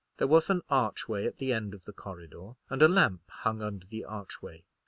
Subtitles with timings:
[0.17, 3.85] There was an archway at the end of the corridor, and a lamp hung under
[3.85, 4.63] the archway.